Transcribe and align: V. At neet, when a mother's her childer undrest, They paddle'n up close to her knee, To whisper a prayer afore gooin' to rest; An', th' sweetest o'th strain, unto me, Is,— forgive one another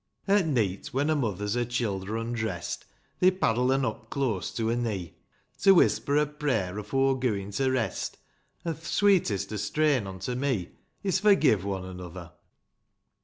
V. 0.25 0.33
At 0.33 0.47
neet, 0.47 0.87
when 0.91 1.11
a 1.11 1.15
mother's 1.15 1.53
her 1.53 1.63
childer 1.63 2.17
undrest, 2.17 2.85
They 3.19 3.29
paddle'n 3.29 3.85
up 3.85 4.09
close 4.09 4.49
to 4.55 4.69
her 4.69 4.75
knee, 4.75 5.13
To 5.59 5.75
whisper 5.75 6.17
a 6.17 6.25
prayer 6.25 6.79
afore 6.79 7.19
gooin' 7.19 7.51
to 7.51 7.69
rest; 7.69 8.17
An', 8.65 8.73
th' 8.73 8.83
sweetest 8.83 9.53
o'th 9.53 9.61
strain, 9.61 10.07
unto 10.07 10.33
me, 10.33 10.71
Is,— 11.03 11.19
forgive 11.19 11.63
one 11.63 11.85
another 11.85 12.31